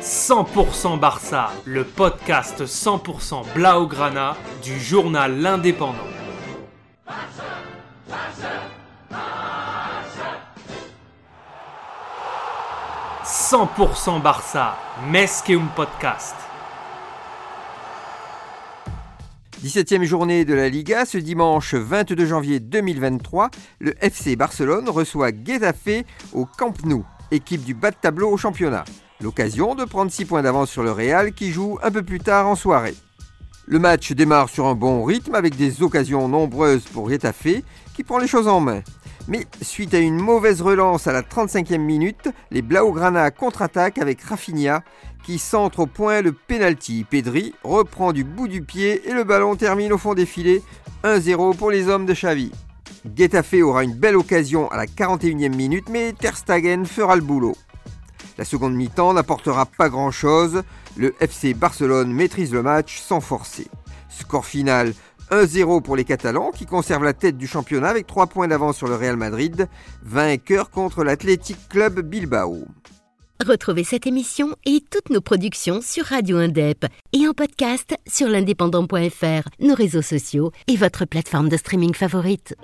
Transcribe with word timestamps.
100% 0.00 1.00
Barça, 1.00 1.50
le 1.64 1.82
podcast 1.82 2.64
100% 2.64 3.52
Blaugrana 3.52 4.36
du 4.62 4.78
journal 4.78 5.40
L'Indépendant. 5.40 5.98
100% 13.24 14.22
Barça, 14.22 14.76
un 15.02 15.66
podcast. 15.74 16.36
17e 19.64 20.04
journée 20.04 20.44
de 20.44 20.54
la 20.54 20.68
Liga, 20.68 21.06
ce 21.06 21.18
dimanche 21.18 21.74
22 21.74 22.24
janvier 22.24 22.60
2023, 22.60 23.50
le 23.80 23.94
FC 24.00 24.36
Barcelone 24.36 24.88
reçoit 24.88 25.30
Getafe 25.32 26.04
au 26.32 26.46
Camp 26.46 26.74
Nou, 26.84 27.04
équipe 27.32 27.64
du 27.64 27.74
bas 27.74 27.90
de 27.90 27.96
tableau 27.96 28.30
au 28.30 28.36
championnat. 28.36 28.84
L'occasion 29.20 29.74
de 29.74 29.84
prendre 29.84 30.12
6 30.12 30.26
points 30.26 30.42
d'avance 30.42 30.70
sur 30.70 30.84
le 30.84 30.92
Real 30.92 31.32
qui 31.32 31.50
joue 31.50 31.78
un 31.82 31.90
peu 31.90 32.04
plus 32.04 32.20
tard 32.20 32.46
en 32.46 32.54
soirée. 32.54 32.94
Le 33.66 33.80
match 33.80 34.12
démarre 34.12 34.48
sur 34.48 34.66
un 34.66 34.74
bon 34.74 35.02
rythme 35.02 35.34
avec 35.34 35.56
des 35.56 35.82
occasions 35.82 36.28
nombreuses 36.28 36.84
pour 36.84 37.10
Getafe 37.10 37.62
qui 37.94 38.04
prend 38.04 38.18
les 38.18 38.28
choses 38.28 38.46
en 38.46 38.60
main. 38.60 38.80
Mais 39.26 39.46
suite 39.60 39.92
à 39.92 39.98
une 39.98 40.18
mauvaise 40.18 40.62
relance 40.62 41.06
à 41.06 41.12
la 41.12 41.22
35e 41.22 41.78
minute, 41.78 42.30
les 42.50 42.62
Blaugrana 42.62 43.30
contre-attaquent 43.30 43.98
avec 43.98 44.22
Rafinha 44.22 44.82
qui 45.24 45.38
centre 45.38 45.80
au 45.80 45.86
point 45.86 46.22
le 46.22 46.32
penalty. 46.32 47.04
Pedri 47.04 47.54
reprend 47.64 48.12
du 48.12 48.24
bout 48.24 48.48
du 48.48 48.62
pied 48.62 49.06
et 49.06 49.12
le 49.12 49.24
ballon 49.24 49.56
termine 49.56 49.92
au 49.92 49.98
fond 49.98 50.14
des 50.14 50.26
filets. 50.26 50.62
1-0 51.02 51.56
pour 51.56 51.70
les 51.70 51.88
hommes 51.88 52.06
de 52.06 52.14
Xavi. 52.14 52.52
Getafe 53.16 53.54
aura 53.62 53.84
une 53.84 53.94
belle 53.94 54.16
occasion 54.16 54.70
à 54.70 54.76
la 54.76 54.86
41e 54.86 55.54
minute 55.54 55.88
mais 55.90 56.12
Ter 56.12 56.36
Stegen 56.36 56.86
fera 56.86 57.16
le 57.16 57.22
boulot. 57.22 57.56
La 58.38 58.44
seconde 58.44 58.74
mi-temps 58.74 59.14
n'apportera 59.14 59.66
pas 59.66 59.88
grand-chose. 59.88 60.62
Le 60.96 61.14
FC 61.20 61.54
Barcelone 61.54 62.12
maîtrise 62.12 62.52
le 62.52 62.62
match 62.62 63.00
sans 63.00 63.20
forcer. 63.20 63.66
Score 64.08 64.46
final 64.46 64.94
1-0 65.30 65.82
pour 65.82 65.96
les 65.96 66.04
Catalans 66.04 66.52
qui 66.52 66.64
conservent 66.64 67.04
la 67.04 67.12
tête 67.12 67.36
du 67.36 67.46
championnat 67.46 67.88
avec 67.88 68.06
3 68.06 68.28
points 68.28 68.48
d'avance 68.48 68.76
sur 68.76 68.86
le 68.86 68.94
Real 68.94 69.16
Madrid, 69.16 69.68
vainqueur 70.02 70.70
contre 70.70 71.04
l'Athletic 71.04 71.68
Club 71.68 72.00
Bilbao. 72.00 72.64
Retrouvez 73.44 73.84
cette 73.84 74.06
émission 74.06 74.56
et 74.64 74.82
toutes 74.90 75.10
nos 75.10 75.20
productions 75.20 75.80
sur 75.80 76.06
Radio 76.06 76.38
Indep 76.38 76.86
et 77.12 77.28
en 77.28 77.32
podcast 77.32 77.94
sur 78.06 78.28
l'indépendant.fr, 78.28 79.48
nos 79.60 79.74
réseaux 79.74 80.02
sociaux 80.02 80.50
et 80.66 80.76
votre 80.76 81.04
plateforme 81.04 81.48
de 81.48 81.56
streaming 81.56 81.94
favorite. 81.94 82.56